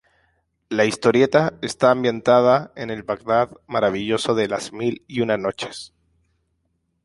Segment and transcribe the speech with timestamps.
[0.69, 5.93] La historieta está ambientada en el Bagdad maravilloso de "Las mil y una noches".